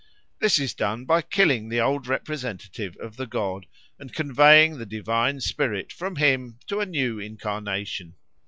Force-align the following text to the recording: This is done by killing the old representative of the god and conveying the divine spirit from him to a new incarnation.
This 0.39 0.57
is 0.57 0.73
done 0.73 1.05
by 1.05 1.21
killing 1.21 1.69
the 1.69 1.79
old 1.79 2.07
representative 2.07 2.97
of 2.97 3.17
the 3.17 3.27
god 3.27 3.67
and 3.99 4.11
conveying 4.11 4.79
the 4.79 4.85
divine 4.87 5.41
spirit 5.41 5.93
from 5.93 6.15
him 6.15 6.57
to 6.69 6.79
a 6.79 6.87
new 6.87 7.19
incarnation. 7.19 8.15